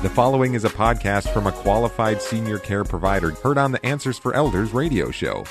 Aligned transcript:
The 0.00 0.08
following 0.08 0.54
is 0.54 0.64
a 0.64 0.68
podcast 0.68 1.32
from 1.32 1.48
a 1.48 1.52
qualified 1.52 2.22
senior 2.22 2.60
care 2.60 2.84
provider 2.84 3.32
heard 3.32 3.58
on 3.58 3.72
the 3.72 3.84
Answers 3.84 4.16
for 4.16 4.32
Elders 4.32 4.72
radio 4.72 5.10
show. 5.10 5.42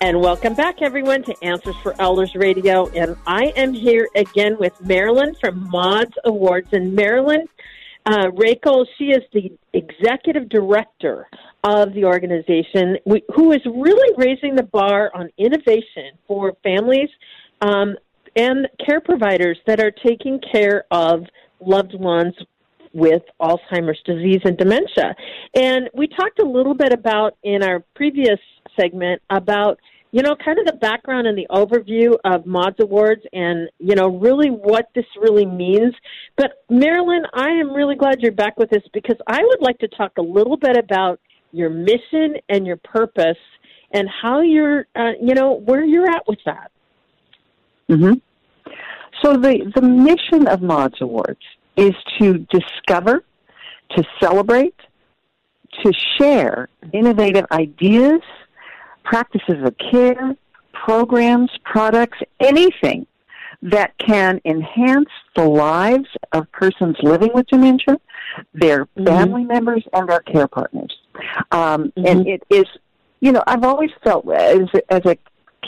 And 0.00 0.20
welcome 0.20 0.54
back, 0.54 0.82
everyone, 0.82 1.24
to 1.24 1.34
Answers 1.42 1.74
for 1.82 2.00
Elders 2.00 2.32
Radio. 2.36 2.86
And 2.90 3.16
I 3.26 3.46
am 3.56 3.74
here 3.74 4.08
again 4.14 4.56
with 4.56 4.80
Marilyn 4.80 5.34
from 5.40 5.68
Maude's 5.68 6.16
Awards. 6.24 6.68
And 6.70 6.94
Marilyn 6.94 7.48
uh, 8.06 8.28
Raichle, 8.28 8.86
she 8.98 9.06
is 9.06 9.24
the 9.32 9.50
executive 9.72 10.48
director 10.48 11.26
of 11.64 11.92
the 11.92 12.04
organization, 12.04 12.98
who 13.34 13.50
is 13.50 13.62
really 13.66 14.14
raising 14.16 14.54
the 14.54 14.62
bar 14.62 15.10
on 15.12 15.28
innovation 15.38 16.12
for 16.28 16.52
families 16.62 17.10
um, 17.62 17.96
and 18.36 18.68
care 18.86 19.00
providers 19.00 19.58
that 19.66 19.80
are 19.80 19.90
taking 19.90 20.40
care 20.52 20.84
of 20.92 21.24
loved 21.60 21.94
ones 21.94 22.34
with 22.92 23.22
Alzheimer's 23.40 24.00
disease 24.04 24.40
and 24.44 24.56
dementia. 24.56 25.14
And 25.54 25.88
we 25.94 26.06
talked 26.08 26.38
a 26.40 26.46
little 26.46 26.74
bit 26.74 26.92
about 26.92 27.36
in 27.42 27.62
our 27.62 27.84
previous 27.94 28.38
segment 28.76 29.22
about 29.30 29.78
you 30.10 30.22
know, 30.22 30.34
kind 30.42 30.58
of 30.58 30.64
the 30.64 30.78
background 30.80 31.26
and 31.26 31.36
the 31.36 31.46
overview 31.50 32.16
of 32.24 32.46
Maude's 32.46 32.80
Awards 32.80 33.22
and, 33.32 33.68
you 33.78 33.94
know, 33.94 34.08
really 34.08 34.48
what 34.48 34.88
this 34.94 35.04
really 35.20 35.44
means. 35.44 35.94
But 36.36 36.64
Marilyn, 36.70 37.24
I 37.34 37.50
am 37.50 37.74
really 37.74 37.94
glad 37.94 38.20
you're 38.20 38.32
back 38.32 38.58
with 38.58 38.72
us 38.72 38.82
because 38.94 39.16
I 39.26 39.42
would 39.42 39.60
like 39.60 39.78
to 39.78 39.88
talk 39.88 40.12
a 40.16 40.22
little 40.22 40.56
bit 40.56 40.76
about 40.78 41.20
your 41.52 41.68
mission 41.68 42.36
and 42.48 42.66
your 42.66 42.78
purpose 42.78 43.36
and 43.92 44.08
how 44.22 44.40
you're, 44.40 44.86
uh, 44.96 45.12
you 45.20 45.34
know, 45.34 45.52
where 45.52 45.84
you're 45.84 46.10
at 46.10 46.26
with 46.26 46.38
that. 46.46 46.70
Mm-hmm. 47.90 48.14
So 49.22 49.34
the, 49.34 49.72
the 49.74 49.82
mission 49.82 50.46
of 50.46 50.62
Maude's 50.62 51.00
Awards 51.00 51.40
is 51.78 51.94
to 52.18 52.46
discover, 52.50 53.24
to 53.96 54.04
celebrate, 54.20 54.74
to 55.82 55.92
share 56.18 56.68
innovative 56.92 57.46
ideas, 57.52 58.20
practices 59.04 59.62
of 59.64 59.74
care, 59.90 60.36
programs, 60.72 61.50
products, 61.64 62.18
anything 62.40 63.06
that 63.62 63.96
can 63.98 64.40
enhance 64.44 65.08
the 65.36 65.44
lives 65.44 66.08
of 66.32 66.50
persons 66.52 66.96
living 67.02 67.30
with 67.34 67.46
dementia, 67.46 67.96
their 68.54 68.84
mm-hmm. 68.86 69.06
family 69.06 69.44
members, 69.44 69.84
and 69.92 70.08
their 70.08 70.20
care 70.20 70.48
partners. 70.48 70.96
Um, 71.50 71.92
mm-hmm. 71.96 72.06
And 72.06 72.26
it 72.26 72.42
is, 72.50 72.66
you 73.20 73.32
know, 73.32 73.42
I've 73.46 73.64
always 73.64 73.90
felt 74.04 74.28
as 74.30 74.68
as 74.88 75.02
a 75.06 75.16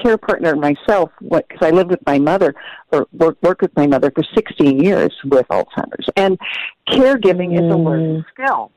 care 0.00 0.18
partner 0.18 0.56
myself, 0.56 1.10
because 1.20 1.58
I 1.60 1.70
lived 1.70 1.90
with 1.90 2.04
my 2.06 2.18
mother 2.18 2.54
or 2.92 3.06
worked 3.12 3.42
worked 3.42 3.62
with 3.62 3.76
my 3.76 3.86
mother 3.86 4.10
for 4.10 4.22
16 4.34 4.82
years 4.82 5.14
with 5.24 5.46
Alzheimer's, 5.48 6.08
and 6.16 6.38
caregiving 6.88 7.50
mm. 7.50 7.64
is 7.64 7.72
a 7.72 7.76
learning 7.76 8.22
mm. 8.22 8.24
skill. 8.32 8.70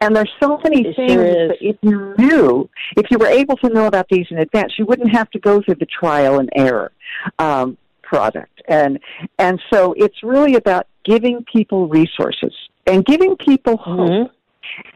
And 0.00 0.14
there's 0.14 0.30
so 0.40 0.60
many 0.62 0.82
it 0.82 0.96
things 0.96 1.12
sure 1.12 1.48
that 1.48 1.56
if 1.60 1.76
you 1.80 2.14
knew, 2.18 2.68
if 2.96 3.10
you 3.10 3.18
were 3.18 3.28
able 3.28 3.56
to 3.58 3.68
know 3.70 3.86
about 3.86 4.06
these 4.10 4.26
in 4.30 4.38
advance, 4.38 4.74
you 4.78 4.84
wouldn't 4.84 5.10
have 5.10 5.30
to 5.30 5.38
go 5.38 5.62
through 5.62 5.76
the 5.76 5.86
trial 5.86 6.38
and 6.38 6.50
error 6.54 6.92
um, 7.38 7.78
product. 8.02 8.62
And 8.68 8.98
and 9.38 9.60
so 9.72 9.94
it's 9.94 10.22
really 10.22 10.54
about 10.56 10.86
giving 11.04 11.44
people 11.44 11.88
resources 11.88 12.52
and 12.86 13.04
giving 13.04 13.36
people 13.36 13.76
hope 13.78 14.10
mm-hmm. 14.10 14.32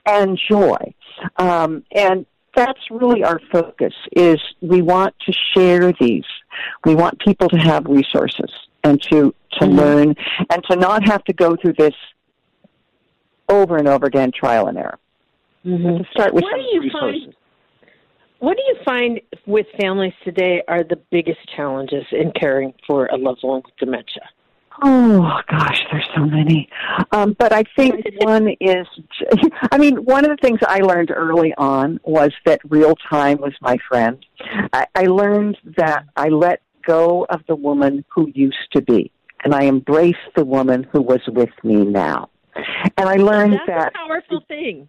and 0.07 0.39
joy. 0.49 0.95
Um, 1.37 1.85
and 1.93 2.27
that's 2.55 2.81
really 2.91 3.23
our 3.23 3.41
focus 3.53 3.95
is 4.13 4.41
we 4.61 4.83
want 4.83 5.15
to 5.27 5.33
share 5.55 5.93
these. 6.01 6.25
We 6.85 6.95
want 6.95 7.19
people 7.21 7.49
to 7.49 7.59
have 7.59 7.85
resources 7.87 8.51
and 8.85 9.01
to, 9.03 9.35
to 9.53 9.65
mm-hmm. 9.65 9.79
learn 9.79 10.15
and 10.51 10.65
to 10.71 10.77
not 10.77 11.07
have 11.07 11.25
to 11.25 11.33
go 11.33 11.57
through 11.57 11.75
this 11.75 11.95
over 13.49 13.77
and 13.77 13.89
over 13.89 14.07
again, 14.07 14.31
trial 14.33 14.69
and 14.69 14.79
error. 14.79 14.99
Mm-hmm. 15.65 16.03
To 16.03 16.11
start 16.13 16.35
with 16.35 16.45
what 16.45 16.53
some 16.53 16.61
do 16.61 16.67
you 16.73 16.81
resources. 16.83 17.23
Find, 17.25 17.35
what 18.39 18.57
do 18.57 18.63
you 18.63 18.77
find 18.85 19.21
with 19.47 19.67
families 19.79 20.15
today 20.25 20.63
are 20.67 20.83
the 20.83 20.99
biggest 21.11 21.41
challenges 21.55 22.05
in 22.13 22.33
caring 22.33 22.73
for 22.87 23.07
a 23.07 23.17
loved 23.17 23.41
one 23.43 23.63
with 23.65 23.77
dementia? 23.79 24.23
Oh 24.83 25.41
gosh, 25.49 25.85
there's 25.91 26.09
so 26.15 26.25
many. 26.25 26.69
Um, 27.13 27.35
but 27.39 27.53
I 27.53 27.65
think 27.77 28.05
one 28.21 28.49
is, 28.61 28.87
I 29.73 29.79
mean, 29.79 29.97
one 30.05 30.25
of 30.25 30.31
the 30.31 30.39
things 30.41 30.61
I 30.67 30.79
learned 30.79 31.11
early 31.11 31.53
on 31.59 32.01
was 32.05 32.33
that 32.47 32.61
real 32.69 32.95
time 33.11 33.39
was 33.39 33.53
my 33.61 33.77
friend. 33.89 34.25
I, 34.73 34.87
I 34.95 35.03
learned 35.05 35.59
that 35.77 36.05
I 36.17 36.29
let 36.29 36.63
go 36.87 37.27
of 37.29 37.41
the 37.47 37.57
woman 37.57 38.05
who 38.09 38.31
used 38.35 38.73
to 38.73 38.81
be, 38.81 39.11
and 39.45 39.55
I 39.55 39.65
embraced 39.65 40.19
the 40.35 40.45
woman 40.45 40.87
who 40.93 41.03
was 41.03 41.21
with 41.29 41.51
me 41.63 41.85
now. 41.85 42.31
And 42.97 43.09
I 43.09 43.17
learned 43.17 43.55
that's 43.55 43.67
that. 43.67 43.93
a 43.95 43.99
powerful 43.99 44.41
thing. 44.49 44.89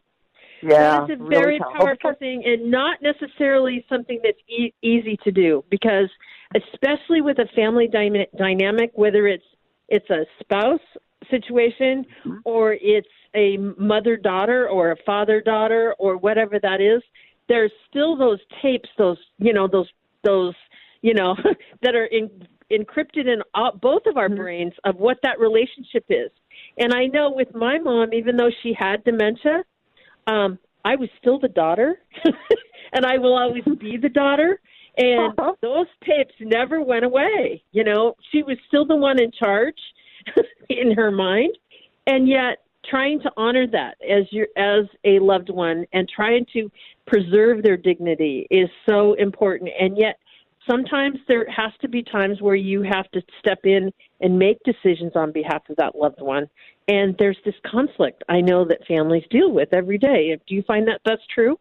Yeah, 0.63 1.05
that's 1.07 1.19
a 1.19 1.23
very 1.23 1.59
really 1.59 1.59
powerful 1.59 2.13
thing, 2.19 2.43
and 2.45 2.69
not 2.69 2.99
necessarily 3.01 3.83
something 3.89 4.19
that's 4.23 4.37
e- 4.47 4.73
easy 4.83 5.17
to 5.23 5.31
do 5.31 5.63
because, 5.71 6.07
especially 6.55 7.21
with 7.21 7.39
a 7.39 7.47
family 7.55 7.87
dy- 7.87 8.27
dynamic, 8.37 8.91
whether 8.93 9.27
it's 9.27 9.43
it's 9.91 10.09
a 10.09 10.25
spouse 10.40 10.79
situation 11.29 12.06
mm-hmm. 12.25 12.38
or 12.46 12.74
it's 12.74 13.07
a 13.35 13.57
mother 13.78 14.18
daughter 14.18 14.68
or 14.68 14.91
a 14.91 14.96
father 15.06 15.41
daughter 15.41 15.94
or 16.00 16.18
whatever 16.18 16.59
that 16.59 16.81
is, 16.81 17.02
there's 17.47 17.72
still 17.90 18.16
those 18.16 18.40
tapes, 18.62 18.90
those 18.97 19.18
you 19.38 19.53
know 19.53 19.68
those 19.68 19.88
those 20.24 20.56
you 21.02 21.13
know 21.13 21.35
that 21.84 21.94
are 21.94 22.06
in, 22.06 22.29
encrypted 22.72 23.28
in 23.28 23.41
all, 23.53 23.78
both 23.79 24.03
of 24.06 24.18
our 24.18 24.28
mm-hmm. 24.28 24.38
brains 24.38 24.74
of 24.85 24.96
what 24.96 25.18
that 25.24 25.40
relationship 25.40 26.06
is. 26.09 26.31
And 26.78 26.94
I 26.94 27.08
know 27.08 27.31
with 27.31 27.53
my 27.53 27.78
mom, 27.78 28.13
even 28.13 28.38
though 28.38 28.52
she 28.63 28.73
had 28.78 29.03
dementia, 29.03 29.63
um, 30.28 30.58
I 30.85 30.96
was 30.96 31.09
still 31.19 31.40
the 31.40 31.50
daughter, 31.50 32.00
and 32.94 33.06
I 33.06 33.18
will 33.18 33.38
always 33.38 33.63
be 33.79 33.97
the 33.97 34.09
daughter. 34.09 34.59
And 34.97 35.34
uh-huh. 35.40 35.53
those 35.62 35.88
tapes 36.06 36.34
never 36.40 36.81
went 36.81 37.06
away. 37.06 37.63
You 37.72 37.84
know, 37.84 38.16
she 38.31 38.44
was 38.44 38.57
still 38.68 38.85
the 38.85 38.96
one 38.96 39.22
in 39.22 39.31
charge 39.31 39.78
in 40.69 40.91
her 40.96 41.12
mind, 41.12 41.57
and 42.07 42.28
yet 42.28 42.57
trying 42.90 43.19
to 43.22 43.31
honor 43.38 43.68
that 43.68 43.96
as 44.02 44.25
your 44.31 44.47
as 44.57 44.85
a 45.06 45.19
loved 45.19 45.50
one 45.50 45.85
and 45.94 46.09
trying 46.13 46.46
to 46.53 46.69
preserve 47.07 47.63
their 47.63 47.78
dignity 47.78 48.47
is 48.50 48.69
so 48.90 49.13
important. 49.13 49.69
And 49.79 49.97
yet, 49.97 50.18
sometimes 50.69 51.18
there 51.28 51.46
has 51.50 51.72
to 51.81 51.88
be 51.88 52.03
times 52.03 52.41
where 52.41 52.56
you 52.56 52.81
have 52.84 53.09
to 53.12 53.22
step 53.40 53.59
in 53.63 53.91
and 54.19 54.38
make 54.38 54.58
decisions 54.63 55.13
on 55.16 55.31
behalf 55.31 55.63
of 55.69 55.75
that 55.78 55.96
loved 55.96 56.22
one. 56.22 56.47
And 56.88 57.16
there's 57.19 57.38
this 57.46 57.56
conflict 57.66 58.23
I 58.29 58.41
know 58.41 58.66
that 58.66 58.85
families 58.88 59.23
deal 59.29 59.52
with 59.52 59.73
every 59.73 59.97
day. 59.97 60.38
Do 60.47 60.56
you 60.56 60.63
find 60.63 60.88
that 60.88 61.02
that's 61.06 61.25
true? 61.34 61.58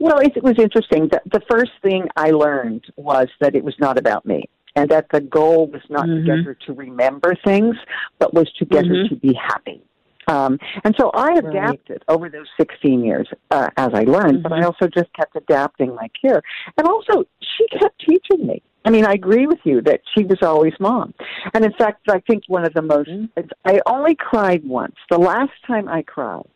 Well, 0.00 0.18
it, 0.18 0.42
was 0.42 0.58
interesting. 0.58 1.08
The, 1.08 1.20
the 1.30 1.42
first 1.48 1.72
thing 1.82 2.08
I 2.16 2.30
learned 2.30 2.84
was 2.96 3.28
that 3.40 3.54
it 3.54 3.62
was 3.62 3.74
not 3.78 3.98
about 3.98 4.26
me. 4.26 4.48
And 4.74 4.88
that 4.90 5.08
the 5.12 5.20
goal 5.20 5.66
was 5.66 5.82
not 5.90 6.06
mm-hmm. 6.06 6.14
to 6.14 6.22
get 6.22 6.34
mm-hmm. 6.36 6.44
her 6.44 6.54
to 6.66 6.72
remember 6.72 7.34
things, 7.44 7.76
but 8.18 8.32
was 8.32 8.50
to 8.58 8.64
get 8.64 8.84
mm-hmm. 8.84 9.02
her 9.02 9.08
to 9.08 9.16
be 9.16 9.34
happy. 9.34 9.82
Um, 10.28 10.58
and 10.84 10.94
so 10.98 11.10
I 11.10 11.32
adapted 11.32 12.04
right. 12.08 12.14
over 12.14 12.28
those 12.28 12.46
16 12.56 13.04
years 13.04 13.28
uh, 13.50 13.68
as 13.76 13.90
I 13.92 14.04
learned, 14.04 14.38
mm-hmm. 14.38 14.42
but 14.42 14.52
I 14.52 14.58
mm-hmm. 14.58 14.66
also 14.66 14.86
just 14.86 15.12
kept 15.12 15.34
adapting 15.36 15.94
my 15.94 16.08
care. 16.20 16.40
And 16.78 16.86
also, 16.86 17.24
she 17.40 17.66
kept 17.78 18.00
teaching 18.08 18.46
me. 18.46 18.62
I 18.84 18.90
mean, 18.90 19.04
I 19.04 19.12
agree 19.12 19.46
with 19.46 19.58
you 19.64 19.82
that 19.82 20.00
she 20.16 20.24
was 20.24 20.38
always 20.40 20.72
mom. 20.80 21.12
And 21.52 21.64
in 21.64 21.72
fact, 21.72 22.08
I 22.08 22.20
think 22.20 22.44
one 22.46 22.64
of 22.64 22.72
the 22.72 22.82
most, 22.82 23.10
mm-hmm. 23.10 23.40
I 23.66 23.80
only 23.86 24.14
cried 24.14 24.64
once. 24.64 24.94
The 25.10 25.18
last 25.18 25.52
time 25.66 25.88
I 25.88 26.02
cried 26.02 26.46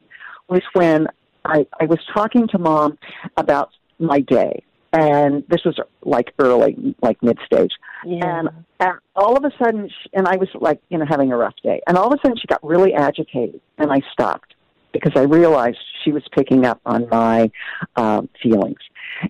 was 0.49 0.62
when 0.72 1.09
I, 1.44 1.66
I 1.81 1.84
was 1.84 1.99
talking 2.12 2.49
to 2.49 2.59
mom 2.59 2.99
about 3.37 3.71
my 3.99 4.21
day. 4.21 4.62
And 4.93 5.43
this 5.49 5.65
was 5.65 5.77
like 6.03 6.32
early, 6.38 6.94
like 7.03 7.21
mid 7.21 7.38
stage. 7.44 7.72
Yeah. 8.06 8.38
And, 8.38 8.49
and 8.78 8.93
all 9.16 9.37
of 9.37 9.44
a 9.44 9.50
sudden, 9.62 9.88
she, 9.88 10.10
and 10.12 10.28
I 10.28 10.37
was 10.37 10.49
like, 10.54 10.81
you 10.88 10.99
know, 10.99 11.04
having 11.09 11.33
a 11.33 11.37
rough 11.37 11.56
day. 11.65 11.81
And 11.88 11.99
all 11.99 12.06
of 12.06 12.12
a 12.12 12.19
sudden 12.22 12.37
she 12.37 12.47
got 12.47 12.63
really 12.63 12.95
agitated 12.95 13.60
and 13.78 13.91
I 13.91 14.03
stopped 14.13 14.54
because 14.92 15.13
I 15.16 15.22
realized 15.22 15.78
she 16.04 16.13
was 16.13 16.22
picking 16.30 16.65
up 16.65 16.80
on 16.86 17.09
my 17.09 17.51
um, 17.97 18.28
feelings. 18.41 18.78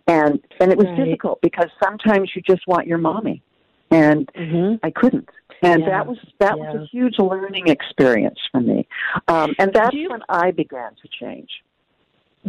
And, 0.07 0.39
and 0.61 0.71
it 0.71 0.77
was 0.77 0.87
right. 0.87 1.05
difficult 1.05 1.41
because 1.41 1.71
sometimes 1.83 2.31
you 2.37 2.43
just 2.43 2.67
want 2.67 2.87
your 2.87 2.99
mommy. 2.99 3.43
And 3.91 4.31
mm-hmm. 4.35 4.75
I 4.83 4.91
couldn't 4.91 5.29
and 5.63 5.83
yeah. 5.83 5.91
that 5.91 6.07
was 6.07 6.19
that 6.41 6.57
yeah. 6.59 6.73
was 6.73 6.83
a 6.83 6.87
huge 6.87 7.19
learning 7.19 7.69
experience 7.69 8.39
for 8.51 8.61
me 8.61 8.87
um, 9.29 9.55
and 9.59 9.73
that's 9.73 9.95
you, 9.95 10.11
when 10.11 10.21
i 10.29 10.51
began 10.51 10.91
to 11.01 11.09
change 11.21 11.49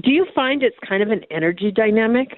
do 0.02 0.12
you 0.12 0.26
find 0.36 0.64
it's 0.64 0.76
kind 0.88 1.02
of 1.02 1.10
an 1.10 1.22
energy 1.32 1.72
dynamic 1.72 2.38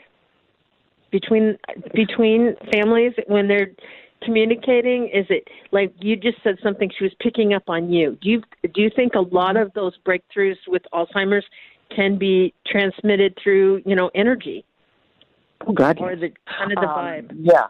between 1.12 1.57
between 1.94 2.56
families 2.71 3.13
when 3.27 3.48
they're 3.48 3.71
communicating? 4.24 5.09
Is 5.13 5.25
it 5.30 5.48
like 5.71 5.94
you 6.00 6.15
just 6.15 6.38
said 6.44 6.57
something 6.63 6.92
she 6.98 7.04
was 7.04 7.13
picking 7.19 7.54
up 7.54 7.63
on 7.68 7.92
you? 7.92 8.18
Do 8.21 8.30
you 8.30 8.42
do 8.74 8.81
you 8.81 8.92
think 8.95 9.15
a 9.15 9.21
lot 9.21 9.57
of 9.57 9.74
those 9.74 9.94
breakthroughs 10.06 10.57
with 10.68 10.83
Alzheimer's 10.94 11.45
can 11.95 12.18
be 12.18 12.54
transmitted 12.65 13.38
through 13.42 13.81
you 13.86 13.95
know 13.95 14.12
energy? 14.13 14.63
Oh 15.65 15.74
God, 15.74 15.98
or 16.00 16.15
the 16.15 16.31
kind 16.57 16.71
of 16.71 16.80
the 16.80 16.88
um, 16.88 16.98
vibe. 16.98 17.38
Yeah, 17.42 17.68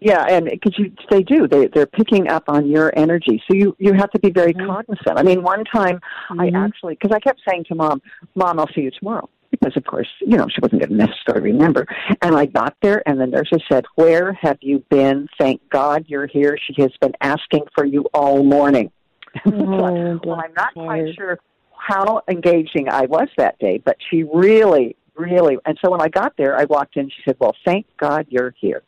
Yeah, 0.00 0.24
and 0.28 0.46
because 0.46 0.76
you, 0.78 0.92
they 1.08 1.22
do, 1.22 1.46
they 1.46 1.68
they're 1.68 1.86
picking 1.86 2.28
up 2.28 2.44
on 2.48 2.66
your 2.66 2.92
energy, 2.98 3.42
so 3.46 3.54
you 3.54 3.76
you 3.78 3.92
have 3.94 4.10
to 4.10 4.18
be 4.18 4.30
very 4.30 4.52
mm-hmm. 4.52 4.66
cognizant. 4.66 5.16
I 5.18 5.22
mean, 5.22 5.42
one 5.42 5.64
time 5.64 6.00
mm-hmm. 6.30 6.40
I 6.40 6.50
actually 6.64 6.94
because 6.94 7.14
I 7.14 7.20
kept 7.20 7.40
saying 7.48 7.64
to 7.68 7.76
mom, 7.76 8.02
"Mom, 8.34 8.58
I'll 8.58 8.68
see 8.74 8.82
you 8.82 8.90
tomorrow," 8.90 9.30
because 9.52 9.76
of 9.76 9.84
course 9.84 10.08
you 10.20 10.36
know 10.36 10.46
she 10.48 10.60
wasn't 10.60 10.80
going 10.80 10.98
to 10.98 11.06
necessarily 11.06 11.52
remember. 11.52 11.86
And 12.22 12.34
I 12.36 12.46
got 12.46 12.76
there, 12.82 13.08
and 13.08 13.20
the 13.20 13.26
nurse 13.26 13.50
said, 13.70 13.84
"Where 13.94 14.32
have 14.32 14.58
you 14.62 14.84
been? 14.90 15.28
Thank 15.38 15.60
God 15.70 16.06
you're 16.08 16.26
here. 16.26 16.58
She 16.66 16.82
has 16.82 16.90
been 17.00 17.14
asking 17.20 17.64
for 17.74 17.84
you 17.84 18.06
all 18.12 18.42
morning." 18.42 18.90
Oh, 19.46 20.20
well, 20.24 20.40
I'm 20.44 20.54
not 20.54 20.74
quite 20.74 21.12
sure 21.16 21.40
how 21.76 22.22
engaging 22.28 22.88
I 22.88 23.06
was 23.06 23.26
that 23.36 23.58
day, 23.58 23.78
but 23.84 23.96
she 24.08 24.22
really, 24.22 24.96
really. 25.16 25.58
And 25.66 25.76
so 25.84 25.90
when 25.90 26.00
I 26.00 26.08
got 26.08 26.36
there, 26.36 26.56
I 26.56 26.66
walked 26.66 26.96
in. 26.96 27.10
She 27.10 27.22
said, 27.24 27.36
"Well, 27.40 27.54
thank 27.64 27.86
God 27.96 28.26
you're 28.28 28.54
here." 28.60 28.82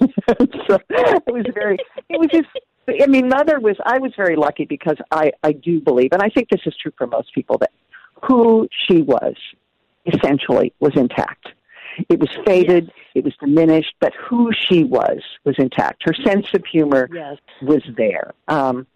so 0.68 0.78
it 0.90 1.32
was 1.32 1.46
very. 1.54 1.78
It 2.08 2.18
was 2.18 2.28
just. 2.32 2.48
I 3.00 3.06
mean, 3.06 3.28
mother 3.28 3.60
was. 3.60 3.76
I 3.84 3.98
was 3.98 4.12
very 4.16 4.36
lucky 4.36 4.64
because 4.64 4.96
I 5.10 5.32
I 5.42 5.52
do 5.52 5.80
believe, 5.80 6.10
and 6.12 6.22
I 6.22 6.28
think 6.28 6.48
this 6.48 6.62
is 6.66 6.74
true 6.80 6.92
for 6.96 7.06
most 7.06 7.34
people 7.34 7.58
that 7.58 7.70
who 8.22 8.68
she 8.86 9.02
was 9.02 9.34
essentially 10.06 10.72
was 10.80 10.92
intact. 10.96 11.48
It 12.08 12.18
was 12.18 12.30
faded, 12.46 12.86
yes. 12.86 12.94
it 13.16 13.24
was 13.24 13.34
diminished, 13.40 13.94
but 14.00 14.12
who 14.14 14.50
she 14.52 14.84
was 14.84 15.18
was 15.44 15.56
intact. 15.58 16.02
Her 16.04 16.14
sense 16.24 16.46
of 16.54 16.64
humor 16.64 17.08
yes. 17.12 17.36
was 17.62 17.82
there. 17.96 18.32
Um, 18.48 18.86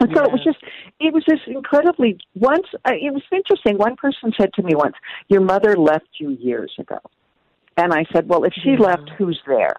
and 0.00 0.10
so 0.14 0.20
yeah. 0.20 0.26
it 0.26 0.32
was 0.32 0.44
just, 0.44 0.58
it 1.00 1.14
was 1.14 1.24
just 1.24 1.42
incredibly. 1.46 2.18
Once 2.34 2.66
uh, 2.84 2.92
it 2.92 3.12
was 3.12 3.22
interesting. 3.30 3.78
One 3.78 3.96
person 3.96 4.32
said 4.38 4.52
to 4.54 4.62
me 4.62 4.74
once, 4.74 4.94
"Your 5.28 5.40
mother 5.40 5.76
left 5.76 6.08
you 6.18 6.30
years 6.30 6.72
ago," 6.78 6.98
and 7.76 7.92
I 7.92 8.04
said, 8.12 8.28
"Well, 8.28 8.44
if 8.44 8.52
she 8.52 8.70
yeah. 8.70 8.80
left, 8.80 9.10
who's 9.16 9.40
there?" 9.46 9.76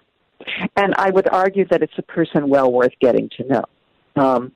And 0.76 0.94
I 0.98 1.10
would 1.10 1.28
argue 1.30 1.66
that 1.70 1.82
it's 1.82 1.98
a 1.98 2.02
person 2.04 2.50
well 2.50 2.72
worth 2.72 2.94
getting 3.00 3.30
to 3.38 3.44
know. 3.46 3.64
Um, 4.16 4.52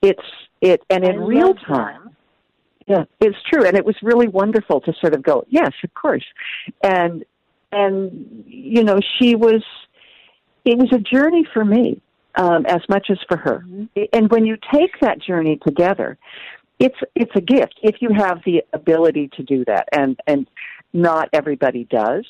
it's 0.00 0.22
it, 0.60 0.80
and 0.88 1.04
in 1.04 1.20
real 1.20 1.54
time, 1.54 2.16
yeah, 2.86 3.04
it's 3.20 3.36
true, 3.50 3.64
and 3.64 3.76
it 3.76 3.84
was 3.84 3.96
really 4.02 4.28
wonderful 4.28 4.80
to 4.82 4.92
sort 5.00 5.14
of 5.14 5.22
go, 5.22 5.44
yes, 5.48 5.72
of 5.84 5.92
course, 5.94 6.24
and 6.82 7.24
and 7.70 8.44
you 8.46 8.84
know, 8.84 8.98
she 9.18 9.34
was. 9.34 9.62
It 10.64 10.78
was 10.78 10.92
a 10.92 10.98
journey 10.98 11.44
for 11.52 11.64
me 11.64 12.00
um, 12.36 12.66
as 12.66 12.80
much 12.88 13.08
as 13.10 13.18
for 13.28 13.36
her. 13.36 13.64
Mm-hmm. 13.66 14.02
And 14.12 14.30
when 14.30 14.46
you 14.46 14.56
take 14.72 14.92
that 15.00 15.20
journey 15.20 15.58
together, 15.66 16.18
it's 16.78 16.96
it's 17.14 17.32
a 17.34 17.40
gift 17.40 17.78
if 17.82 17.96
you 18.00 18.10
have 18.16 18.40
the 18.44 18.62
ability 18.72 19.30
to 19.36 19.42
do 19.42 19.64
that, 19.66 19.88
and 19.92 20.18
and 20.26 20.46
not 20.92 21.28
everybody 21.32 21.84
does. 21.84 22.24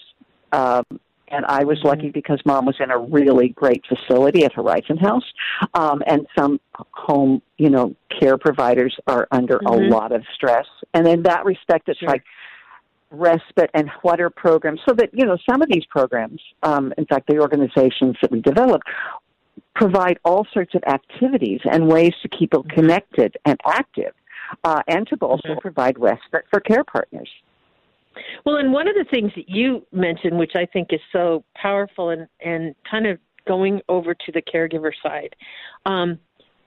Um, 0.53 0.85
and 1.33 1.45
I 1.47 1.65
was 1.65 1.83
lucky 1.83 2.03
mm-hmm. 2.03 2.11
because 2.13 2.41
mom 2.45 2.67
was 2.67 2.77
in 2.79 2.91
a 2.91 2.99
really 2.99 3.49
great 3.49 3.85
facility 3.87 4.45
at 4.45 4.53
Horizon 4.53 4.99
House, 4.99 5.25
um, 5.75 6.03
and 6.07 6.27
some 6.39 6.61
home, 6.93 7.43
you 7.59 7.71
know, 7.71 7.97
care 8.21 8.39
providers 8.39 8.97
are 9.07 9.27
under 9.33 9.59
mm-hmm. 9.59 9.67
a 9.67 9.89
lot 9.89 10.13
of 10.13 10.23
stress, 10.35 10.67
and 10.95 11.09
in 11.09 11.23
that 11.23 11.45
respect, 11.45 11.89
it's 11.89 11.99
sure. 11.99 12.09
like 12.09 12.23
respite 13.11 13.71
and 13.75 13.91
what 14.01 14.23
are 14.23 14.31
programs 14.31 14.81
so 14.89 14.95
that 14.95 15.11
you 15.13 15.27
know 15.27 15.37
some 15.49 15.61
of 15.61 15.69
these 15.69 15.85
programs 15.85 16.41
um, 16.63 16.95
in 16.97 17.05
fact 17.05 17.27
the 17.27 17.39
organizations 17.39 18.17
that 18.23 18.31
we 18.31 18.41
developed 18.41 18.89
provide 19.75 20.19
all 20.25 20.47
sorts 20.53 20.75
of 20.75 20.83
activities 20.85 21.61
and 21.71 21.87
ways 21.89 22.13
to 22.23 22.29
keep 22.29 22.51
them 22.53 22.63
connected 22.65 23.37
and 23.45 23.59
active, 23.67 24.13
uh, 24.65 24.83
and 24.89 25.07
to 25.07 25.17
also 25.17 25.49
mm-hmm. 25.49 25.59
provide 25.61 25.99
respite 25.99 26.45
for 26.51 26.61
care 26.61 26.85
partners. 26.85 27.29
Well, 28.45 28.57
and 28.57 28.73
one 28.73 28.89
of 28.89 28.95
the 28.95 29.05
things 29.11 29.33
that 29.37 29.49
you 29.49 29.87
mentioned, 29.93 30.39
which 30.39 30.53
I 30.55 30.67
think 30.67 30.89
is 30.93 31.01
so 31.13 31.45
powerful 31.55 32.11
and, 32.11 32.27
and 32.41 32.75
kind 32.91 33.07
of 33.07 33.19
going 33.47 33.81
over 33.89 34.15
to 34.15 34.33
the 34.33 34.43
caregiver 34.43 34.93
side, 35.03 35.35
um, 35.87 36.19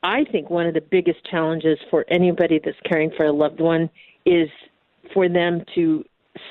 I 0.03 0.23
think 0.31 0.49
one 0.49 0.67
of 0.67 0.73
the 0.73 0.81
biggest 0.81 1.19
challenges 1.29 1.79
for 1.89 2.05
anybody 2.09 2.59
that's 2.63 2.77
caring 2.87 3.11
for 3.17 3.25
a 3.25 3.31
loved 3.31 3.59
one 3.59 3.89
is 4.25 4.49
for 5.13 5.27
them 5.29 5.63
to 5.75 6.03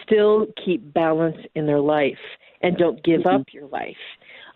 still 0.02 0.46
keep 0.64 0.92
balance 0.92 1.36
in 1.54 1.66
their 1.66 1.80
life 1.80 2.18
and 2.62 2.76
don't 2.76 3.02
give 3.04 3.20
mm-hmm. 3.20 3.36
up 3.36 3.46
your 3.52 3.66
life. 3.68 3.96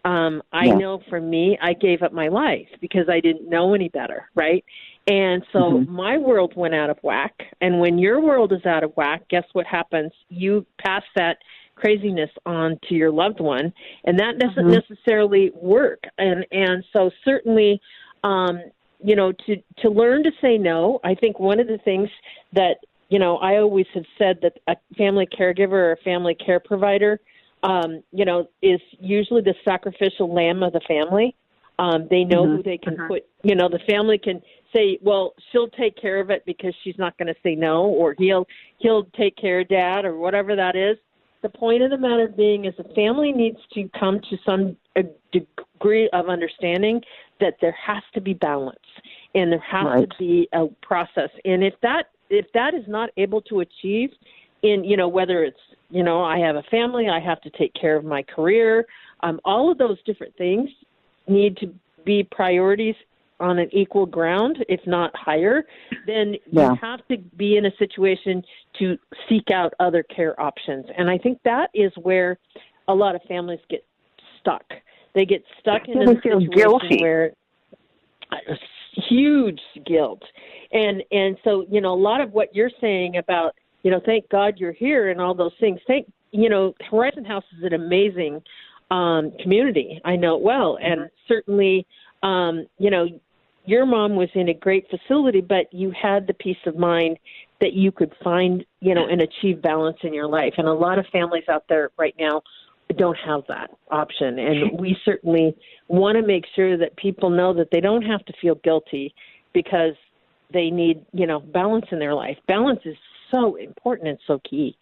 Um, 0.04 0.42
I 0.52 0.66
yeah. 0.66 0.74
know 0.74 1.02
for 1.08 1.20
me, 1.20 1.58
I 1.60 1.74
gave 1.74 2.02
up 2.02 2.12
my 2.12 2.28
life 2.28 2.68
because 2.80 3.08
I 3.08 3.20
didn't 3.20 3.48
know 3.48 3.74
any 3.74 3.88
better, 3.88 4.30
right? 4.34 4.64
And 5.08 5.42
so 5.52 5.58
mm-hmm. 5.58 5.92
my 5.92 6.18
world 6.18 6.52
went 6.54 6.74
out 6.74 6.90
of 6.90 6.98
whack. 7.02 7.32
And 7.60 7.80
when 7.80 7.98
your 7.98 8.20
world 8.20 8.52
is 8.52 8.64
out 8.66 8.84
of 8.84 8.92
whack, 8.96 9.22
guess 9.28 9.44
what 9.52 9.66
happens? 9.66 10.12
You 10.28 10.66
pass 10.78 11.02
that 11.16 11.38
craziness 11.74 12.30
on 12.44 12.78
to 12.88 12.94
your 12.94 13.10
loved 13.10 13.40
one, 13.40 13.72
and 14.04 14.18
that 14.18 14.38
doesn't 14.38 14.64
mm-hmm. 14.64 14.80
necessarily 14.90 15.50
work. 15.54 16.02
And 16.18 16.44
and 16.52 16.84
so 16.92 17.10
certainly, 17.24 17.80
um, 18.22 18.60
you 19.02 19.16
know, 19.16 19.32
to 19.46 19.56
to 19.78 19.88
learn 19.88 20.24
to 20.24 20.30
say 20.42 20.58
no. 20.58 21.00
I 21.04 21.14
think 21.14 21.38
one 21.38 21.58
of 21.58 21.68
the 21.68 21.78
things 21.78 22.10
that 22.52 22.76
you 23.08 23.18
know 23.18 23.38
I 23.38 23.56
always 23.56 23.86
have 23.94 24.04
said 24.18 24.40
that 24.42 24.58
a 24.66 24.76
family 24.96 25.26
caregiver 25.26 25.72
or 25.72 25.92
a 25.92 25.96
family 25.98 26.34
care 26.34 26.60
provider 26.60 27.20
um, 27.62 28.02
you 28.12 28.24
know, 28.24 28.48
is 28.62 28.80
usually 29.00 29.42
the 29.42 29.54
sacrificial 29.64 30.32
lamb 30.32 30.62
of 30.62 30.72
the 30.72 30.80
family. 30.86 31.34
Um, 31.78 32.08
they 32.10 32.24
know 32.24 32.44
mm-hmm. 32.44 32.56
who 32.56 32.62
they 32.62 32.78
can 32.78 32.94
uh-huh. 32.94 33.08
put. 33.08 33.26
You 33.42 33.54
know, 33.54 33.68
the 33.68 33.80
family 33.88 34.18
can 34.18 34.42
say, 34.72 34.98
"Well, 35.02 35.34
she'll 35.50 35.68
take 35.68 35.96
care 35.96 36.20
of 36.20 36.30
it 36.30 36.44
because 36.46 36.74
she's 36.82 36.98
not 36.98 37.16
going 37.18 37.28
to 37.28 37.40
say 37.42 37.54
no," 37.54 37.84
or 37.84 38.14
he'll 38.18 38.46
he'll 38.78 39.04
take 39.16 39.36
care 39.36 39.60
of 39.60 39.68
dad, 39.68 40.04
or 40.04 40.16
whatever 40.16 40.56
that 40.56 40.76
is. 40.76 40.96
The 41.42 41.48
point 41.48 41.82
of 41.82 41.90
the 41.90 41.98
matter 41.98 42.28
being 42.28 42.64
is 42.64 42.74
the 42.76 42.92
family 42.94 43.32
needs 43.32 43.58
to 43.74 43.88
come 43.98 44.20
to 44.28 44.36
some 44.44 44.76
degree 45.32 46.08
of 46.12 46.28
understanding 46.28 47.00
that 47.40 47.54
there 47.60 47.76
has 47.80 48.02
to 48.14 48.20
be 48.20 48.34
balance 48.34 48.78
and 49.36 49.52
there 49.52 49.60
has 49.60 49.84
right. 49.84 50.10
to 50.10 50.18
be 50.18 50.48
a 50.52 50.66
process. 50.82 51.30
And 51.44 51.62
if 51.62 51.74
that 51.82 52.10
if 52.28 52.46
that 52.54 52.74
is 52.74 52.84
not 52.88 53.10
able 53.16 53.40
to 53.42 53.60
achieve 53.60 54.10
in 54.62 54.82
you 54.82 54.96
know 54.96 55.06
whether 55.06 55.44
it's 55.44 55.60
you 55.90 56.02
know, 56.02 56.22
I 56.22 56.38
have 56.38 56.56
a 56.56 56.62
family, 56.64 57.08
I 57.08 57.20
have 57.20 57.40
to 57.42 57.50
take 57.50 57.72
care 57.74 57.96
of 57.96 58.04
my 58.04 58.22
career. 58.22 58.86
Um, 59.20 59.40
all 59.44 59.70
of 59.70 59.78
those 59.78 59.98
different 60.04 60.36
things 60.36 60.68
need 61.26 61.56
to 61.58 61.74
be 62.04 62.24
priorities 62.30 62.94
on 63.40 63.58
an 63.58 63.68
equal 63.72 64.06
ground, 64.06 64.64
if 64.68 64.80
not 64.86 65.14
higher, 65.16 65.64
then 66.06 66.34
yeah. 66.50 66.70
you 66.70 66.78
have 66.80 67.06
to 67.08 67.18
be 67.36 67.56
in 67.56 67.66
a 67.66 67.70
situation 67.78 68.42
to 68.78 68.96
seek 69.28 69.50
out 69.52 69.72
other 69.80 70.02
care 70.02 70.38
options. 70.40 70.86
And 70.96 71.10
I 71.10 71.18
think 71.18 71.38
that 71.44 71.70
is 71.74 71.92
where 72.02 72.38
a 72.88 72.94
lot 72.94 73.14
of 73.14 73.22
families 73.28 73.60
get 73.68 73.84
stuck. 74.40 74.64
They 75.14 75.24
get 75.24 75.42
stuck 75.60 75.88
in 75.88 76.02
a 76.02 76.14
situation 76.14 76.50
guilty. 76.50 76.98
where 77.00 77.32
uh, 78.32 78.54
huge 79.08 79.60
guilt. 79.86 80.22
And 80.72 81.02
and 81.10 81.36
so, 81.44 81.64
you 81.70 81.80
know, 81.80 81.94
a 81.94 82.02
lot 82.02 82.20
of 82.20 82.32
what 82.32 82.54
you're 82.54 82.70
saying 82.80 83.16
about 83.16 83.54
you 83.82 83.90
know, 83.90 84.00
thank 84.04 84.28
God 84.28 84.54
you're 84.58 84.72
here 84.72 85.10
and 85.10 85.20
all 85.20 85.34
those 85.34 85.52
things. 85.60 85.80
Thank, 85.86 86.10
you 86.30 86.48
know, 86.48 86.74
Horizon 86.90 87.24
House 87.24 87.44
is 87.56 87.64
an 87.64 87.74
amazing 87.74 88.42
um, 88.90 89.32
community. 89.42 90.00
I 90.04 90.16
know 90.16 90.36
it 90.36 90.42
well, 90.42 90.78
and 90.82 91.00
mm-hmm. 91.00 91.06
certainly, 91.26 91.86
um, 92.22 92.66
you 92.78 92.90
know, 92.90 93.06
your 93.68 93.84
mom 93.84 94.16
was 94.16 94.30
in 94.34 94.48
a 94.48 94.54
great 94.54 94.86
facility, 94.88 95.42
but 95.42 95.72
you 95.74 95.90
had 95.90 96.26
the 96.26 96.32
peace 96.32 96.56
of 96.64 96.76
mind 96.76 97.18
that 97.60 97.74
you 97.74 97.92
could 97.92 98.14
find, 98.24 98.64
you 98.80 98.94
know, 98.94 99.06
and 99.06 99.20
achieve 99.20 99.60
balance 99.60 99.98
in 100.02 100.14
your 100.14 100.26
life. 100.26 100.54
And 100.56 100.66
a 100.66 100.72
lot 100.72 100.98
of 100.98 101.04
families 101.12 101.44
out 101.50 101.64
there 101.68 101.90
right 101.98 102.14
now 102.18 102.40
don't 102.96 103.18
have 103.18 103.42
that 103.48 103.68
option. 103.90 104.38
And 104.38 104.80
we 104.80 104.96
certainly 105.04 105.54
want 105.88 106.16
to 106.16 106.26
make 106.26 106.46
sure 106.56 106.78
that 106.78 106.96
people 106.96 107.28
know 107.28 107.52
that 107.52 107.68
they 107.70 107.80
don't 107.80 108.00
have 108.00 108.24
to 108.24 108.32
feel 108.40 108.54
guilty 108.64 109.14
because 109.52 109.92
they 110.50 110.70
need, 110.70 111.04
you 111.12 111.26
know, 111.26 111.40
balance 111.40 111.84
in 111.92 111.98
their 111.98 112.14
life. 112.14 112.38
Balance 112.46 112.80
is 112.86 112.96
so 113.30 113.56
important 113.56 114.08
and 114.08 114.18
so 114.26 114.40
key. 114.48 114.74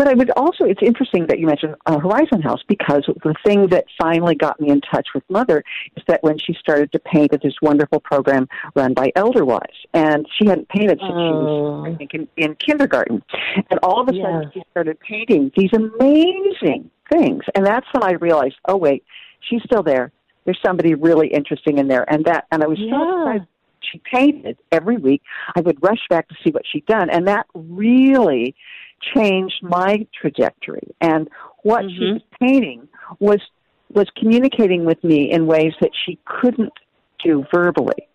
But 0.00 0.08
I 0.08 0.14
would 0.14 0.30
also, 0.30 0.64
it's 0.64 0.80
interesting 0.82 1.26
that 1.26 1.40
you 1.40 1.46
mentioned 1.46 1.74
uh, 1.84 1.98
Horizon 1.98 2.40
House 2.40 2.62
because 2.66 3.04
the 3.22 3.34
thing 3.44 3.66
that 3.66 3.84
finally 4.00 4.34
got 4.34 4.58
me 4.58 4.70
in 4.70 4.80
touch 4.80 5.08
with 5.14 5.22
Mother 5.28 5.62
is 5.94 6.02
that 6.08 6.22
when 6.22 6.38
she 6.38 6.54
started 6.54 6.90
to 6.92 6.98
paint 6.98 7.34
at 7.34 7.42
this 7.42 7.52
wonderful 7.60 8.00
program 8.00 8.48
run 8.74 8.94
by 8.94 9.12
Elderwise. 9.14 9.60
And 9.92 10.26
she 10.38 10.48
hadn't 10.48 10.70
painted 10.70 11.00
since 11.00 11.12
oh. 11.12 11.18
she 11.18 11.32
was, 11.32 11.84
I 11.86 11.90
oh. 11.90 11.96
think, 11.98 12.14
in, 12.14 12.28
in 12.38 12.54
kindergarten. 12.54 13.22
And 13.70 13.78
all 13.82 14.00
of 14.00 14.08
a 14.08 14.12
sudden 14.12 14.42
yeah. 14.44 14.50
she 14.54 14.62
started 14.70 14.98
painting 15.00 15.52
these 15.54 15.74
amazing 15.74 16.90
things. 17.12 17.42
And 17.54 17.66
that's 17.66 17.86
when 17.92 18.02
I 18.02 18.12
realized, 18.12 18.56
oh, 18.64 18.78
wait, 18.78 19.04
she's 19.50 19.60
still 19.64 19.82
there. 19.82 20.12
There's 20.46 20.60
somebody 20.64 20.94
really 20.94 21.28
interesting 21.28 21.76
in 21.76 21.88
there. 21.88 22.10
And 22.10 22.24
that, 22.24 22.46
and 22.50 22.64
I 22.64 22.68
was 22.68 22.78
yeah. 22.80 22.90
so 22.92 23.20
excited 23.20 23.48
she 23.92 24.00
painted 24.10 24.58
every 24.72 24.96
week. 24.96 25.22
I 25.56 25.60
would 25.60 25.82
rush 25.82 26.06
back 26.08 26.28
to 26.28 26.34
see 26.44 26.50
what 26.50 26.62
she'd 26.70 26.86
done, 26.86 27.10
and 27.10 27.26
that 27.28 27.46
really 27.54 28.54
changed 29.14 29.62
my 29.62 30.06
trajectory. 30.20 30.94
And 31.00 31.28
what 31.62 31.84
mm-hmm. 31.84 31.96
she 31.96 32.12
was 32.12 32.22
painting 32.40 32.88
was 33.18 33.40
was 33.92 34.06
communicating 34.16 34.84
with 34.84 35.02
me 35.02 35.32
in 35.32 35.46
ways 35.46 35.72
that 35.80 35.90
she 36.06 36.16
couldn't 36.24 36.72
do 37.24 37.44
verbally, 37.52 38.08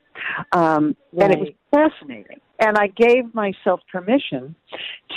um, 0.53 0.95
right. 1.11 1.29
and 1.29 1.33
it 1.33 1.39
was 1.39 1.49
fascinating. 1.69 2.39
And 2.59 2.77
I 2.77 2.87
gave 2.87 3.35
myself 3.35 3.81
permission 3.91 4.55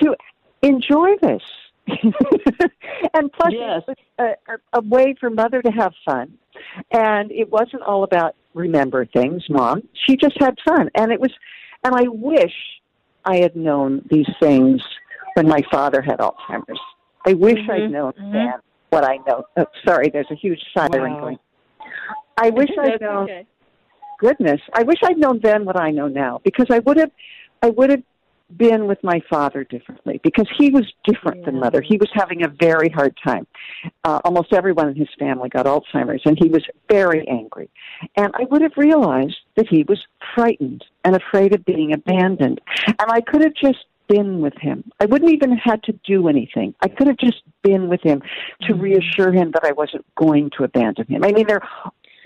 to 0.03 0.17
enjoy 0.63 1.11
this 1.23 1.43
and 3.15 3.33
plus, 3.33 3.53
yes. 3.53 3.83
it 3.87 3.89
was 3.89 3.97
a, 4.19 4.53
a, 4.53 4.81
a 4.81 4.81
way 4.83 5.15
for 5.19 5.31
mother 5.31 5.63
to 5.63 5.71
have 5.71 5.93
fun. 6.05 6.37
And 6.91 7.31
it 7.33 7.51
wasn't 7.51 7.83
all 7.83 8.05
about 8.05 8.35
remember 8.55 9.07
things, 9.07 9.45
mom. 9.49 9.83
She 10.07 10.17
just 10.17 10.37
had 10.39 10.57
fun. 10.67 10.91
And 10.95 11.13
it 11.13 11.21
was, 11.21 11.33
and 11.85 11.95
I 11.95 12.09
wish 12.09 12.55
I 13.25 13.37
had 13.37 13.57
known 13.57 14.05
these 14.11 14.29
things 14.41 14.83
when 15.39 15.47
my 15.47 15.63
father 15.71 16.03
had 16.03 16.19
Alzheimer's. 16.19 16.81
I 17.25 17.35
wish 17.35 17.59
mm-hmm. 17.59 17.71
I'd 17.71 17.91
known 17.93 18.13
mm-hmm. 18.13 18.33
then 18.33 18.55
what 18.91 19.05
I 19.05 19.19
know. 19.19 19.45
Oh, 19.57 19.67
sorry, 19.87 20.11
there's 20.13 20.27
a 20.33 20.35
huge 20.35 20.61
siren 20.77 21.13
wow. 21.15 21.21
going. 21.21 21.39
I 22.37 22.51
wish 22.61 22.71
I'd 22.77 23.01
known. 23.01 23.25
Okay. 23.25 23.47
Goodness, 24.19 24.61
I 24.75 24.83
wish 24.83 24.99
I'd 25.05 25.17
known 25.17 25.39
then 25.41 25.65
what 25.65 25.81
I 25.81 25.93
know 25.93 26.09
now 26.09 26.41
because 26.43 26.67
I 26.71 26.81
would 26.81 26.97
have, 26.97 27.13
I 27.63 27.71
would 27.71 27.91
have 27.91 28.03
been 28.57 28.89
with 28.89 28.99
my 29.05 29.21
father 29.31 29.63
differently 29.63 30.21
because 30.25 30.49
he 30.59 30.71
was 30.71 30.93
different 31.05 31.41
yeah. 31.41 31.47
than 31.47 31.61
mother. 31.61 31.81
He 31.83 31.99
was 31.99 32.09
having 32.15 32.43
a 32.43 32.49
very 32.49 32.89
hard 32.89 33.17
time. 33.25 33.47
Uh, 34.03 34.21
almost 34.25 34.53
everyone 34.53 34.89
in 34.89 34.97
his 34.97 35.09
family 35.21 35.51
got 35.51 35.67
Alzheimer's, 35.67 36.23
and 36.25 36.37
he 36.37 36.49
was 36.49 36.65
very 36.91 37.29
angry. 37.29 37.71
And 38.17 38.33
I 38.35 38.45
would 38.51 38.63
have 38.63 38.73
realized 38.77 39.37
that 39.57 39.69
he 39.69 39.85
was 39.85 40.01
frightened 40.35 40.85
and 41.05 41.15
afraid 41.15 41.55
of 41.55 41.65
being 41.65 41.93
abandoned. 41.93 42.61
And 42.87 43.09
I 43.09 43.21
could 43.21 43.43
have 43.43 43.55
just 43.55 43.85
been 44.09 44.41
with 44.41 44.55
him. 44.59 44.91
I 45.01 45.07
wouldn't 45.07 45.31
even 45.31 45.51
have 45.51 45.73
had 45.73 45.83
to 45.85 45.93
do 46.05 46.29
anything. 46.29 46.75
I 46.81 46.89
could 46.89 47.07
have 47.07 47.19
just 47.19 47.43
been 47.63 47.89
with 47.89 48.03
him 48.03 48.23
to 48.63 48.73
mm-hmm. 48.73 48.81
reassure 48.81 49.33
him 49.33 49.53
that 49.53 49.65
I 49.65 49.73
wasn't 49.73 50.05
going 50.17 50.51
to 50.57 50.65
abandon 50.65 51.07
him. 51.07 51.25
I 51.25 51.33
mean, 51.33 51.47
there, 51.47 51.63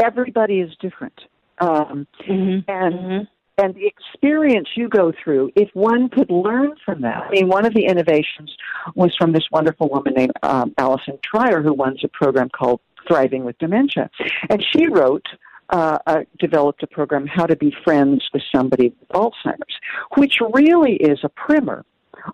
everybody 0.03 0.61
is 0.61 0.71
different. 0.81 1.21
Um, 1.59 2.07
mm-hmm. 2.27 2.71
and 2.71 2.95
mm-hmm 2.95 3.23
and 3.59 3.75
the 3.75 3.87
experience 3.87 4.69
you 4.75 4.89
go 4.89 5.13
through, 5.23 5.51
if 5.55 5.69
one 5.75 6.09
could 6.09 6.31
learn 6.31 6.73
from 6.85 7.03
that. 7.03 7.25
I 7.25 7.31
mean, 7.31 7.49
one 7.49 7.67
of 7.67 7.75
the 7.75 7.85
innovations 7.85 8.57
was 8.95 9.15
from 9.17 9.33
this 9.33 9.45
wonderful 9.51 9.89
woman 9.89 10.15
named 10.15 10.33
um, 10.43 10.75
Allison 10.79 11.19
Trier, 11.23 11.63
who 11.63 11.75
runs 11.75 12.03
a 12.03 12.09
program 12.09 12.49
called 12.49 12.81
Thriving 13.07 13.45
with 13.45 13.59
Dementia. 13.59 14.11
And 14.49 14.65
she 14.73 14.87
wrote, 14.87 15.27
uh, 15.73 15.99
uh, 16.07 16.21
developed 16.39 16.83
a 16.83 16.87
program, 16.87 17.27
How 17.27 17.47
to 17.47 17.57
Be 17.57 17.75
Friends 17.85 18.23
with 18.33 18.43
Somebody 18.55 18.95
with 19.01 19.09
Alzheimer's, 19.09 19.77
which 20.17 20.35
really 20.53 20.95
is 20.95 21.19
a 21.25 21.29
primer 21.29 21.85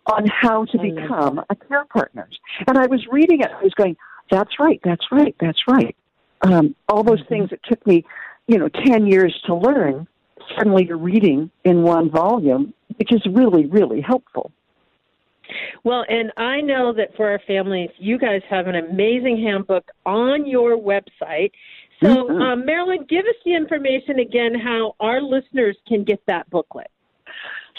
on 0.06 0.26
how 0.26 0.64
to 0.66 0.78
become 0.78 1.40
a 1.48 1.54
care 1.54 1.84
partner. 1.86 2.28
And 2.66 2.76
I 2.76 2.86
was 2.86 3.06
reading 3.10 3.40
it, 3.40 3.48
I 3.50 3.62
was 3.62 3.72
going, 3.74 3.96
that's 4.30 4.58
right, 4.58 4.80
that's 4.84 5.06
right, 5.10 5.34
that's 5.40 5.60
right. 5.68 5.96
Um, 6.42 6.74
all 6.88 7.02
those 7.02 7.20
mm-hmm. 7.20 7.28
things 7.28 7.50
that 7.50 7.60
took 7.64 7.84
me, 7.86 8.04
you 8.46 8.58
know, 8.58 8.68
10 8.68 9.06
years 9.06 9.34
to 9.46 9.54
learn 9.54 10.06
suddenly 10.56 10.86
you're 10.86 10.98
reading 10.98 11.50
in 11.64 11.82
one 11.82 12.10
volume, 12.10 12.72
which 12.96 13.12
is 13.12 13.22
really, 13.32 13.66
really 13.66 14.00
helpful. 14.00 14.50
Well, 15.84 16.04
and 16.08 16.30
I 16.36 16.60
know 16.60 16.92
that 16.92 17.16
for 17.16 17.30
our 17.30 17.40
families, 17.46 17.90
you 17.98 18.18
guys 18.18 18.42
have 18.50 18.66
an 18.66 18.74
amazing 18.74 19.42
handbook 19.42 19.90
on 20.04 20.46
your 20.46 20.76
website. 20.76 21.52
So, 22.02 22.30
um, 22.30 22.64
Marilyn, 22.64 23.04
give 23.08 23.26
us 23.26 23.34
the 23.44 23.54
information 23.54 24.20
again 24.20 24.54
how 24.54 24.94
our 25.00 25.20
listeners 25.20 25.76
can 25.86 26.04
get 26.04 26.22
that 26.26 26.48
booklet. 26.50 26.90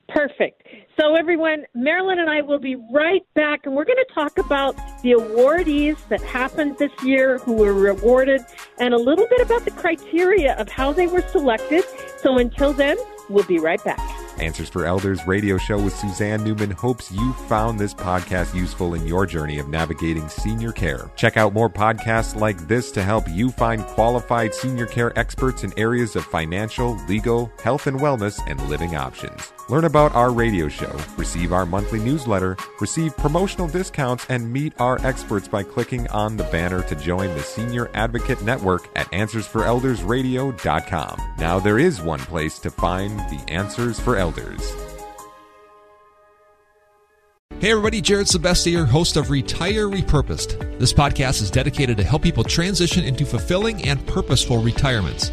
Perfect. 0.09 0.63
So, 0.99 1.15
everyone, 1.17 1.65
Marilyn 1.75 2.21
and 2.21 2.31
I 2.31 2.41
will 2.41 2.61
be 2.61 2.77
right 2.93 3.23
back, 3.35 3.67
and 3.67 3.75
we're 3.75 3.85
going 3.85 3.99
to 3.99 4.15
talk 4.15 4.39
about 4.39 4.77
the 5.03 5.13
awardees 5.13 5.97
that 6.09 6.23
happened 6.23 6.79
this 6.79 6.93
year 7.03 7.39
who 7.39 7.55
were 7.55 7.75
rewarded 7.75 8.43
and 8.79 8.95
a 8.95 8.97
little 8.97 9.27
bit 9.29 9.41
about 9.41 9.65
the 9.65 9.73
criteria 9.73 10.55
of 10.57 10.69
how 10.69 10.93
they 10.93 11.07
were 11.07 11.23
selected. 11.23 11.85
So, 12.19 12.39
until 12.39 12.73
then, 12.73 12.97
we'll 13.29 13.45
be 13.45 13.59
right 13.59 13.83
back. 13.85 14.16
Answers 14.39 14.69
for 14.69 14.85
Elders 14.85 15.27
radio 15.27 15.57
show 15.57 15.79
with 15.79 15.97
Suzanne 15.97 16.45
Newman 16.45 16.71
hopes 16.71 17.11
you 17.11 17.33
found 17.49 17.81
this 17.81 17.95
podcast 17.95 18.55
useful 18.55 18.93
in 18.93 19.07
your 19.07 19.25
journey 19.25 19.59
of 19.59 19.69
navigating 19.69 20.29
senior 20.29 20.73
care. 20.73 21.11
Check 21.17 21.39
out 21.39 21.55
more 21.55 21.71
podcasts 21.71 22.39
like 22.39 22.69
this 22.69 22.91
to 22.93 23.03
help 23.03 23.27
you 23.29 23.51
find 23.51 23.83
qualified 23.85 24.55
senior 24.55 24.87
care 24.87 25.19
experts 25.19 25.65
in 25.65 25.73
areas 25.79 26.17
of 26.17 26.25
financial, 26.27 26.99
legal, 27.09 27.51
health 27.63 27.87
and 27.87 27.99
wellness, 27.99 28.39
and 28.47 28.61
living 28.69 28.95
options. 28.95 29.53
Learn 29.69 29.85
about 29.85 30.15
our 30.15 30.31
radio 30.31 30.69
show, 30.69 30.97
receive 31.17 31.53
our 31.53 31.67
monthly 31.67 31.99
newsletter, 31.99 32.57
receive 32.81 33.17
promotional 33.17 33.67
discounts, 33.67 34.25
and 34.29 34.53
meet 34.53 34.81
our 34.81 35.05
experts 35.05 35.49
by 35.49 35.65
clicking 35.65 36.07
on 36.09 36.37
the 36.37 36.45
banner 36.45 36.85
to 36.85 36.95
join 36.95 37.35
the 37.35 37.43
Senior 37.43 37.91
Advocate 37.93 38.41
Network 38.43 38.89
at 38.95 39.11
AnswersForEldersRadio.com. 39.11 41.35
Now 41.39 41.59
there 41.59 41.81
is 41.81 42.01
one 42.01 42.21
place 42.21 42.61
to 42.61 42.71
find 42.71 43.19
the 43.19 43.45
Answers 43.49 43.99
for 43.99 44.15
Elders. 44.17 44.63
Hey 47.59 47.71
everybody, 47.71 48.03
Jared 48.03 48.27
Sebestier, 48.29 48.87
host 48.87 49.17
of 49.17 49.31
Retire 49.31 49.89
Repurposed. 49.89 50.79
This 50.79 50.93
podcast 50.93 51.43
is 51.43 51.51
dedicated 51.51 51.97
to 51.97 52.05
help 52.05 52.23
people 52.23 52.45
transition 52.45 53.03
into 53.03 53.27
fulfilling 53.27 53.83
and 53.89 54.07
purposeful 54.07 54.63
retirements. 54.63 55.33